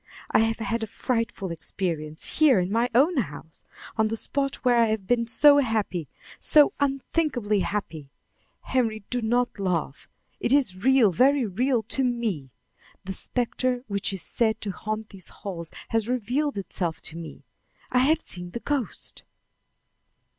I 0.31 0.39
have 0.39 0.57
had 0.57 0.81
a 0.81 0.87
frightful 0.87 1.51
experience 1.51 2.39
here 2.39 2.59
in 2.59 2.71
my 2.71 2.89
own 2.95 3.17
house 3.17 3.63
on 3.97 4.07
the 4.07 4.17
spot 4.17 4.55
where 4.65 4.77
I 4.79 4.87
have 4.87 5.05
been 5.05 5.27
so 5.27 5.59
happy, 5.59 6.07
so 6.39 6.73
unthinkingly 6.79 7.59
happy. 7.59 8.09
Henry 8.61 9.03
do 9.11 9.21
not 9.21 9.59
laugh 9.59 10.09
it 10.39 10.51
is 10.51 10.75
real, 10.83 11.11
very 11.11 11.45
real, 11.45 11.83
to 11.83 12.03
me. 12.03 12.49
The 13.03 13.13
specter 13.13 13.83
which 13.87 14.11
is 14.11 14.23
said 14.23 14.59
to 14.61 14.71
haunt 14.71 15.09
these 15.11 15.31
walls 15.45 15.71
has 15.89 16.07
revealed 16.09 16.57
itself 16.57 17.03
to 17.03 17.15
me. 17.15 17.43
I 17.91 17.99
have 17.99 18.21
seen 18.21 18.49
the 18.49 18.59
ghost." 18.59 19.21